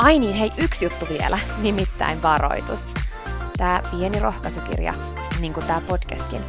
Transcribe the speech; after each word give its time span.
Ai 0.00 0.18
niin, 0.18 0.34
hei, 0.34 0.50
yksi 0.58 0.84
juttu 0.84 1.06
vielä, 1.08 1.38
nimittäin 1.62 2.22
varoitus. 2.22 2.88
Tämä 3.56 3.82
pieni 3.90 4.20
rohkaisukirja, 4.20 4.94
niin 5.40 5.52
kuin 5.52 5.66
tämä 5.66 5.80
podcastkin, 5.88 6.42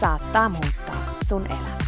saattaa 0.00 0.48
muuttaa 0.48 1.14
sun 1.28 1.46
elämän. 1.46 1.78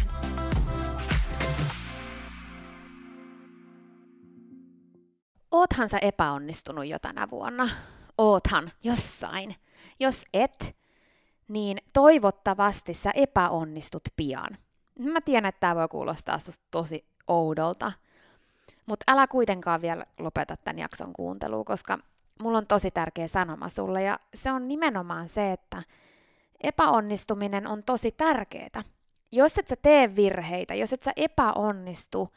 Oothan 5.51 5.89
sä 5.89 5.97
epäonnistunut 5.97 6.87
jo 6.87 6.99
tänä 6.99 7.27
vuonna? 7.31 7.69
Oothan 8.17 8.71
jossain. 8.83 9.55
Jos 9.99 10.25
et, 10.33 10.75
niin 11.47 11.77
toivottavasti 11.93 12.93
sä 12.93 13.11
epäonnistut 13.11 14.03
pian. 14.15 14.57
Mä 14.99 15.21
tiedän, 15.21 15.49
että 15.49 15.59
tämä 15.59 15.75
voi 15.75 15.87
kuulostaa 15.87 16.37
tosi 16.71 17.05
oudolta– 17.27 17.91
mutta 18.89 19.11
älä 19.11 19.27
kuitenkaan 19.27 19.81
vielä 19.81 20.05
lopeta 20.19 20.57
tämän 20.57 20.79
jakson 20.79 21.13
kuuntelua, 21.13 21.63
koska 21.63 21.99
mulla 22.41 22.57
on 22.57 22.67
tosi 22.67 22.91
tärkeä 22.91 23.27
sanoma 23.27 23.69
sulle 23.69 24.03
ja 24.03 24.19
se 24.35 24.51
on 24.51 24.67
nimenomaan 24.67 25.29
se, 25.29 25.51
että 25.51 25.83
epäonnistuminen 26.63 27.67
on 27.67 27.83
tosi 27.83 28.11
tärkeää. 28.11 28.81
Jos 29.31 29.57
et 29.57 29.67
sä 29.67 29.75
tee 29.75 30.15
virheitä, 30.15 30.75
jos 30.75 30.93
et 30.93 31.03
sä 31.03 31.11
epäonnistu, 31.15 32.29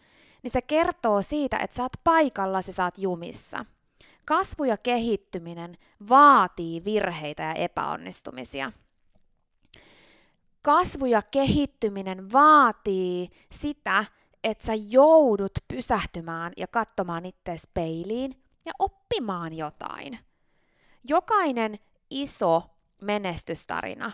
niin 0.43 0.51
se 0.51 0.63
kertoo 0.63 1.23
siitä, 1.23 1.59
että 1.59 1.77
sä 1.77 1.83
oot 1.83 1.93
paikalla, 2.05 2.63
sä 2.63 2.85
oot 2.85 2.99
jumissa. 2.99 3.65
Kasvu 4.25 4.65
ja 4.65 4.77
kehittyminen 4.77 5.79
vaatii 6.09 6.85
virheitä 6.85 7.43
ja 7.43 7.55
epäonnistumisia. 7.55 8.73
Kasvu 10.63 11.07
ja 11.07 11.23
kehittyminen 11.23 12.33
vaatii 12.33 13.31
sitä, 13.51 14.05
että 14.45 14.67
sä 14.67 14.75
joudut 14.75 15.53
pysähtymään 15.69 16.53
ja 16.57 16.67
katsomaan 16.67 17.27
itseäsi 17.27 17.69
peiliin 17.75 18.43
ja 18.67 18.73
oppimaan 18.79 19.53
jotain. 19.53 20.19
Jokainen 21.09 21.79
iso 22.11 22.63
menestystarina 23.03 24.13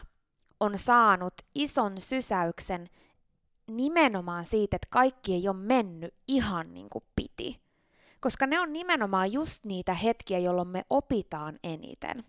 on 0.61 0.79
saanut 0.79 1.35
ison 1.55 2.01
sysäyksen 2.01 2.89
nimenomaan 3.67 4.47
siitä, 4.47 4.77
että 4.77 4.89
kaikki 4.91 5.35
ei 5.35 5.49
ole 5.49 5.57
mennyt 5.57 6.15
ihan 6.29 6.75
niin 6.75 6.91
kuin 6.91 7.05
piti. 7.17 7.61
Koska 8.21 8.47
ne 8.47 8.61
on 8.61 8.73
nimenomaan 8.73 9.33
just 9.33 9.65
niitä 9.67 9.95
hetkiä, 9.95 10.39
jolloin 10.39 10.69
me 10.69 10.85
opitaan 10.91 11.59
eniten. 11.65 12.25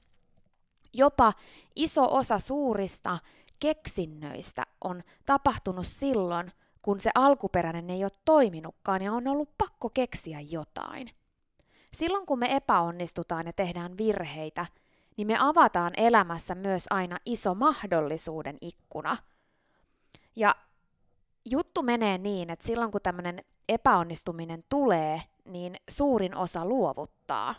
Jopa 0.93 1.33
iso 1.75 2.15
osa 2.15 2.39
suurista 2.39 3.19
keksinnöistä 3.59 4.63
on 4.81 5.03
tapahtunut 5.25 5.87
silloin, 5.87 6.51
kun 6.81 7.01
se 7.01 7.11
alkuperäinen 7.15 7.89
ei 7.89 8.03
ole 8.03 8.11
toiminutkaan 8.25 9.01
ja 9.01 9.13
on 9.13 9.27
ollut 9.27 9.57
pakko 9.57 9.89
keksiä 9.89 10.39
jotain. 10.39 11.09
Silloin 11.93 12.25
kun 12.25 12.39
me 12.39 12.55
epäonnistutaan 12.55 13.45
ja 13.45 13.53
tehdään 13.53 13.97
virheitä, 13.97 14.65
niin 15.17 15.27
me 15.27 15.35
avataan 15.39 15.93
elämässä 15.97 16.55
myös 16.55 16.85
aina 16.89 17.17
iso 17.25 17.55
mahdollisuuden 17.55 18.57
ikkuna. 18.61 19.17
Ja 20.35 20.55
juttu 21.49 21.83
menee 21.83 22.17
niin, 22.17 22.49
että 22.49 22.67
silloin 22.67 22.91
kun 22.91 23.01
tämmöinen 23.01 23.43
epäonnistuminen 23.69 24.63
tulee, 24.69 25.21
niin 25.45 25.75
suurin 25.89 26.35
osa 26.35 26.65
luovuttaa. 26.65 27.55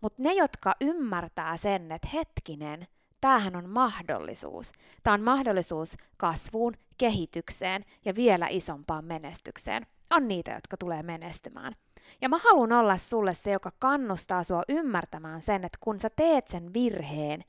Mutta 0.00 0.22
ne, 0.22 0.32
jotka 0.32 0.74
ymmärtää 0.80 1.56
sen, 1.56 1.92
että 1.92 2.08
hetkinen, 2.12 2.86
tämähän 3.20 3.56
on 3.56 3.68
mahdollisuus. 3.68 4.72
Tämä 5.02 5.14
on 5.14 5.22
mahdollisuus 5.22 5.96
kasvuun, 6.16 6.74
kehitykseen 7.02 7.84
ja 8.04 8.14
vielä 8.14 8.46
isompaan 8.50 9.04
menestykseen. 9.04 9.86
On 10.10 10.28
niitä, 10.28 10.52
jotka 10.52 10.76
tulee 10.76 11.02
menestymään. 11.02 11.76
Ja 12.20 12.28
mä 12.28 12.38
haluan 12.38 12.72
olla 12.72 12.96
sulle 12.96 13.34
se, 13.34 13.50
joka 13.50 13.72
kannustaa 13.78 14.42
sua 14.44 14.62
ymmärtämään 14.68 15.42
sen, 15.42 15.64
että 15.64 15.78
kun 15.80 16.00
sä 16.00 16.10
teet 16.10 16.48
sen 16.48 16.74
virheen, 16.74 17.44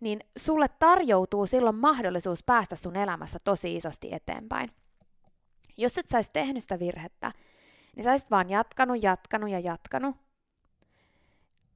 niin 0.00 0.20
sulle 0.38 0.66
tarjoutuu 0.68 1.46
silloin 1.46 1.76
mahdollisuus 1.76 2.42
päästä 2.42 2.76
sun 2.76 2.96
elämässä 2.96 3.38
tosi 3.44 3.76
isosti 3.76 4.14
eteenpäin. 4.14 4.70
Jos 5.76 5.98
et 5.98 6.08
saisi 6.08 6.30
tehnyt 6.32 6.62
sitä 6.62 6.78
virhettä, 6.78 7.32
niin 7.96 8.04
sä 8.04 8.26
vaan 8.30 8.50
jatkanut, 8.50 9.02
jatkanut 9.02 9.50
ja 9.50 9.60
jatkanut, 9.60 10.16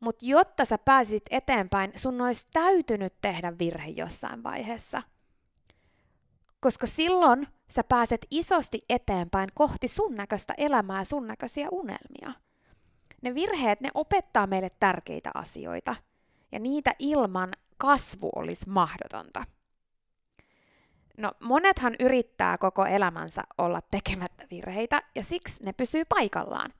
mutta 0.00 0.26
jotta 0.26 0.64
sä 0.64 0.78
pääsit 0.78 1.24
eteenpäin, 1.30 1.92
sun 1.94 2.20
olisi 2.20 2.46
täytynyt 2.52 3.14
tehdä 3.22 3.52
virhe 3.58 3.88
jossain 3.88 4.42
vaiheessa. 4.42 5.02
Koska 6.66 6.86
silloin 6.86 7.48
sä 7.70 7.84
pääset 7.84 8.26
isosti 8.30 8.84
eteenpäin 8.88 9.48
kohti 9.54 9.88
sun 9.88 10.14
näköistä 10.14 10.54
elämää, 10.58 11.04
sun 11.04 11.26
näköisiä 11.26 11.68
unelmia. 11.70 12.32
Ne 13.22 13.34
virheet, 13.34 13.80
ne 13.80 13.90
opettaa 13.94 14.46
meille 14.46 14.70
tärkeitä 14.80 15.30
asioita. 15.34 15.96
Ja 16.52 16.58
niitä 16.58 16.94
ilman 16.98 17.52
kasvu 17.78 18.30
olisi 18.36 18.68
mahdotonta. 18.68 19.44
No 21.18 21.32
monethan 21.40 21.94
yrittää 22.00 22.58
koko 22.58 22.84
elämänsä 22.84 23.42
olla 23.58 23.80
tekemättä 23.90 24.46
virheitä 24.50 25.02
ja 25.14 25.24
siksi 25.24 25.64
ne 25.64 25.72
pysyy 25.72 26.04
paikallaan. 26.04 26.72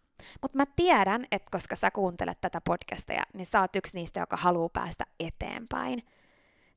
Mutta 0.43 0.57
mä 0.57 0.67
tiedän, 0.77 1.27
että 1.33 1.49
koska 1.51 1.77
sä 1.77 1.91
kuuntelet 1.91 2.41
tätä 2.41 2.61
podcastia, 2.61 3.23
niin 3.33 3.47
sä 3.47 3.61
oot 3.61 3.77
yksi 3.77 3.97
niistä, 3.97 4.21
joka 4.21 4.37
haluaa 4.37 4.69
päästä 4.69 5.05
eteenpäin. 5.21 6.03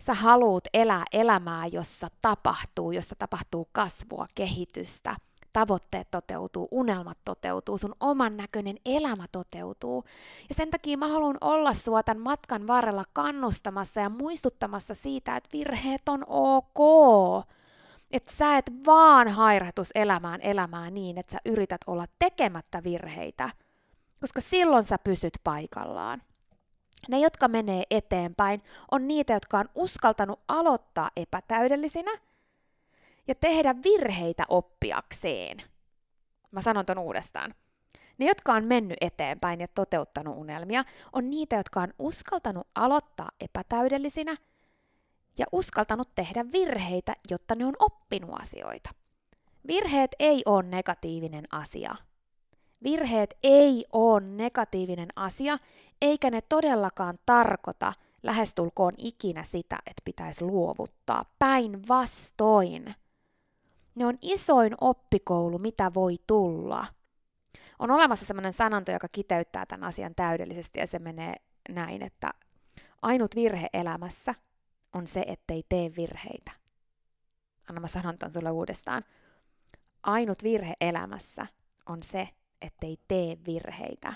Sä 0.03 0.13
haluut 0.13 0.63
elää 0.73 1.03
elämää, 1.13 1.67
jossa 1.67 2.07
tapahtuu, 2.21 2.91
jossa 2.91 3.15
tapahtuu 3.15 3.69
kasvua, 3.71 4.27
kehitystä, 4.35 5.15
tavoitteet 5.53 6.11
toteutuu, 6.11 6.67
unelmat 6.71 7.17
toteutuu, 7.25 7.77
sun 7.77 7.95
oman 7.99 8.37
näköinen 8.37 8.77
elämä 8.85 9.25
toteutuu. 9.31 10.03
Ja 10.49 10.55
sen 10.55 10.69
takia 10.69 10.97
mä 10.97 11.07
haluan 11.07 11.37
olla 11.41 11.73
sua 11.73 12.03
tämän 12.03 12.23
matkan 12.23 12.67
varrella 12.67 13.03
kannustamassa 13.13 14.01
ja 14.01 14.09
muistuttamassa 14.09 14.95
siitä, 14.95 15.35
että 15.35 15.49
virheet 15.53 16.09
on 16.09 16.25
ok. 16.27 16.79
Että 18.11 18.33
sä 18.33 18.57
et 18.57 18.71
vaan 18.85 19.27
hairatus 19.27 19.89
elämään 19.95 20.41
elämää 20.41 20.89
niin, 20.89 21.17
että 21.17 21.31
sä 21.31 21.39
yrität 21.45 21.81
olla 21.87 22.05
tekemättä 22.19 22.83
virheitä, 22.83 23.49
koska 24.21 24.41
silloin 24.41 24.83
sä 24.83 24.97
pysyt 24.97 25.33
paikallaan. 25.43 26.21
Ne, 27.09 27.19
jotka 27.19 27.47
menee 27.47 27.83
eteenpäin, 27.89 28.63
on 28.91 29.07
niitä, 29.07 29.33
jotka 29.33 29.59
on 29.59 29.69
uskaltanut 29.75 30.39
aloittaa 30.47 31.09
epätäydellisinä 31.15 32.11
ja 33.27 33.35
tehdä 33.35 33.75
virheitä 33.83 34.43
oppiakseen. 34.49 35.57
Mä 36.51 36.61
sanon 36.61 36.85
ton 36.85 36.97
uudestaan. 36.97 37.55
Ne, 38.17 38.25
jotka 38.25 38.53
on 38.53 38.65
mennyt 38.65 38.97
eteenpäin 39.01 39.59
ja 39.59 39.67
toteuttanut 39.67 40.37
unelmia, 40.37 40.83
on 41.13 41.29
niitä, 41.29 41.55
jotka 41.55 41.81
on 41.81 41.93
uskaltanut 41.99 42.67
aloittaa 42.75 43.31
epätäydellisinä 43.41 44.37
ja 45.37 45.45
uskaltanut 45.51 46.09
tehdä 46.15 46.45
virheitä, 46.51 47.15
jotta 47.29 47.55
ne 47.55 47.65
on 47.65 47.75
oppinut 47.79 48.41
asioita. 48.41 48.89
Virheet 49.67 50.15
ei 50.19 50.43
ole 50.45 50.63
negatiivinen 50.63 51.45
asia. 51.51 51.95
Virheet 52.83 53.37
ei 53.43 53.85
ole 53.93 54.21
negatiivinen 54.21 55.09
asia, 55.15 55.57
eikä 56.01 56.29
ne 56.29 56.41
todellakaan 56.41 57.19
tarkoita 57.25 57.93
lähestulkoon 58.23 58.93
ikinä 58.97 59.43
sitä, 59.43 59.75
että 59.85 60.01
pitäisi 60.05 60.45
luovuttaa. 60.45 61.25
Päinvastoin. 61.39 62.95
Ne 63.95 64.05
on 64.05 64.17
isoin 64.21 64.73
oppikoulu, 64.81 65.57
mitä 65.57 65.93
voi 65.93 66.15
tulla. 66.27 66.85
On 67.79 67.91
olemassa 67.91 68.25
sellainen 68.25 68.53
sananto, 68.53 68.91
joka 68.91 69.07
kiteyttää 69.11 69.65
tämän 69.65 69.87
asian 69.87 70.15
täydellisesti, 70.15 70.79
ja 70.79 70.87
se 70.87 70.99
menee 70.99 71.35
näin, 71.69 72.01
että 72.01 72.33
ainut 73.01 73.35
virhe 73.35 73.67
elämässä 73.73 74.35
on 74.93 75.07
se, 75.07 75.23
ettei 75.27 75.63
tee 75.69 75.91
virheitä. 75.97 76.51
Anna 77.69 77.81
mä 77.81 77.87
sanon 77.87 78.17
ton 78.17 78.33
sulle 78.33 78.51
uudestaan. 78.51 79.03
Ainut 80.03 80.43
virhe 80.43 80.73
elämässä 80.81 81.47
on 81.85 82.03
se, 82.03 82.29
ettei 82.61 82.97
tee 83.07 83.37
virheitä. 83.45 84.13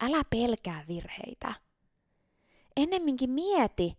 Älä 0.00 0.22
pelkää 0.30 0.84
virheitä. 0.88 1.54
Ennemminkin 2.76 3.30
mieti, 3.30 3.98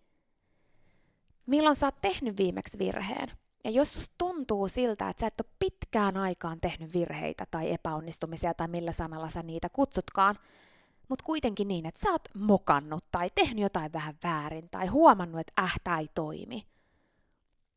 milloin 1.45 1.75
sä 1.75 1.87
oot 1.87 2.01
tehnyt 2.01 2.37
viimeksi 2.37 2.79
virheen. 2.79 3.31
Ja 3.63 3.71
jos 3.71 4.11
tuntuu 4.17 4.67
siltä, 4.67 5.09
että 5.09 5.21
sä 5.21 5.27
et 5.27 5.41
ole 5.41 5.53
pitkään 5.59 6.17
aikaan 6.17 6.61
tehnyt 6.61 6.93
virheitä 6.93 7.45
tai 7.51 7.73
epäonnistumisia 7.73 8.53
tai 8.53 8.67
millä 8.67 8.91
sanalla 8.91 9.29
sä 9.29 9.43
niitä 9.43 9.69
kutsutkaan, 9.69 10.39
mutta 11.09 11.23
kuitenkin 11.23 11.67
niin, 11.67 11.85
että 11.85 12.01
sä 12.01 12.11
oot 12.11 12.27
mokannut 12.33 13.05
tai 13.11 13.29
tehnyt 13.35 13.61
jotain 13.61 13.93
vähän 13.93 14.15
väärin 14.23 14.69
tai 14.69 14.87
huomannut, 14.87 15.39
että 15.41 15.61
ähtä 15.61 15.97
ei 15.97 16.07
toimi, 16.15 16.67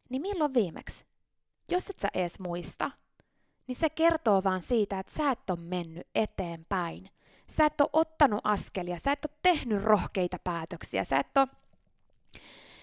niin 0.08 0.23
milloin 0.23 0.55
viimeksi? 0.55 1.06
Jos 1.70 1.90
et 1.90 1.99
sä 1.99 2.08
ees 2.14 2.40
muista, 2.40 2.90
niin 3.66 3.76
se 3.76 3.90
kertoo 3.90 4.44
vaan 4.44 4.62
siitä, 4.62 4.99
että 4.99 5.12
sä 5.12 5.31
et 5.31 5.50
ole 5.50 5.58
mennyt 5.61 6.06
eteenpäin. 6.14 7.11
Sä 7.50 7.67
et 7.67 7.81
ole 7.81 7.91
ottanut 7.93 8.41
askelia, 8.44 8.99
sä 8.99 9.12
et 9.12 9.25
ole 9.25 9.38
tehnyt 9.43 9.82
rohkeita 9.82 10.37
päätöksiä, 10.44 11.05
sä 11.05 11.19
et 11.19 11.37
ole, 11.37 11.49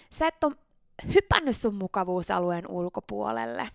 sä 0.10 0.28
et 0.28 0.44
ole 0.44 0.56
hypännyt 1.14 1.56
sun 1.56 1.76
mukavuusalueen 1.76 2.68
ulkopuolelle. 2.68 3.70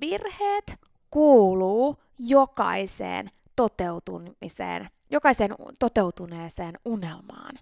Virheet 0.00 0.80
kuuluu 1.10 1.96
jokaiseen 2.18 3.30
toteutumiseen, 3.56 4.90
jokaiseen 5.10 5.54
toteutuneeseen 5.78 6.78
unelmaan 6.84 7.58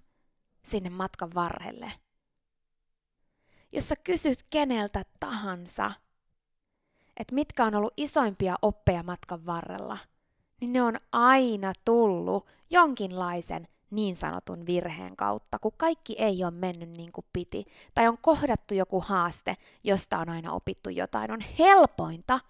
sinne 0.65 0.91
matkan 0.91 1.31
varrelle. 1.35 1.93
Jos 3.73 3.89
sä 3.89 3.97
kysyt 3.97 4.47
keneltä 4.51 5.03
tahansa, 5.21 5.93
että 7.17 7.35
mitkä 7.35 7.65
on 7.65 7.75
ollut 7.75 7.95
isoimpia 7.97 8.57
oppeja 8.63 9.03
matkan 9.03 9.47
varrella, 9.47 9.99
niin 10.63 10.73
ne 10.73 10.83
on 10.83 10.97
aina 11.13 11.73
tullut 11.85 12.47
jonkinlaisen 12.71 13.69
niin 13.91 14.17
sanotun 14.17 14.67
virheen 14.67 15.17
kautta, 15.17 15.59
kun 15.59 15.73
kaikki 15.77 16.15
ei 16.19 16.45
ole 16.45 16.51
mennyt 16.51 16.89
niin 16.89 17.13
kuin 17.13 17.25
piti, 17.33 17.65
tai 17.95 18.09
on 18.09 18.19
kohdattu 18.19 18.75
joku 18.75 19.01
haaste, 19.01 19.57
josta 19.85 20.19
on 20.19 20.29
aina 20.29 20.53
opittu 20.53 20.91
jotain, 20.91 21.31
on 21.31 21.41
helpointa 21.59 22.41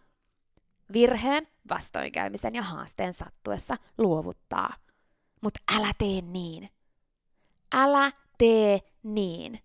virheen, 0.92 1.48
vastoinkäymisen 1.68 2.54
ja 2.54 2.62
haasteen 2.62 3.14
sattuessa 3.14 3.76
luovuttaa. 3.98 4.74
Mutta 5.40 5.60
älä 5.76 5.92
tee 5.98 6.20
niin. 6.20 6.70
Älä 7.72 8.12
tee 8.38 8.80
niin. 9.02 9.60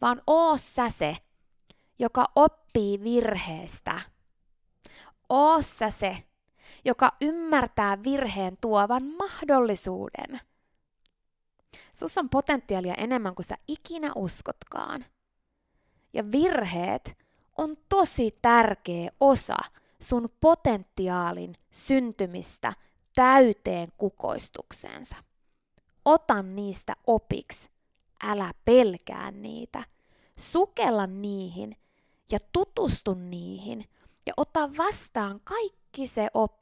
Vaan 0.00 0.22
oo 0.26 0.56
sä 0.56 0.90
se, 0.90 1.16
joka 1.98 2.24
oppii 2.36 3.02
virheestä. 3.04 4.00
Oo 5.28 5.62
sä 5.62 5.90
se, 5.90 6.24
joka 6.84 7.12
ymmärtää 7.20 8.02
virheen 8.04 8.56
tuovan 8.60 9.02
mahdollisuuden– 9.18 10.40
Sus 11.92 12.18
on 12.18 12.28
potentiaalia 12.28 12.94
enemmän 12.94 13.34
kuin 13.34 13.46
sä 13.46 13.54
ikinä 13.68 14.12
uskotkaan. 14.16 15.04
Ja 16.12 16.32
virheet 16.32 17.18
on 17.58 17.76
tosi 17.88 18.38
tärkeä 18.42 19.10
osa 19.20 19.56
sun 20.00 20.28
potentiaalin 20.40 21.56
syntymistä 21.70 22.72
täyteen 23.14 23.88
kukoistukseensa. 23.96 25.16
Ota 26.04 26.42
niistä 26.42 26.96
opiksi, 27.06 27.70
älä 28.24 28.52
pelkää 28.64 29.30
niitä. 29.30 29.84
Sukella 30.38 31.06
niihin 31.06 31.76
ja 32.32 32.38
tutustu 32.52 33.14
niihin 33.14 33.84
ja 34.26 34.32
ota 34.36 34.70
vastaan 34.78 35.40
kaikki 35.44 36.06
se 36.06 36.28
oppi, 36.34 36.61